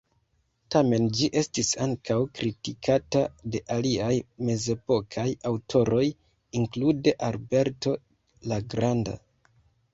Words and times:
Tamen 0.75 1.03
ĝi 1.17 1.27
estis 1.41 1.67
ankaŭ 1.85 2.17
kritikata 2.39 3.21
de 3.57 3.61
aliaj 3.77 4.15
mezepokaj 4.49 5.29
aŭtoroj, 5.53 6.03
inklude 6.63 7.17
Alberto 7.31 7.97
la 8.53 8.63
Granda. 8.75 9.19